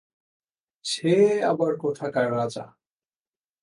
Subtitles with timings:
[0.85, 1.13] সে
[1.41, 2.65] আবার কোথাকার রাজা?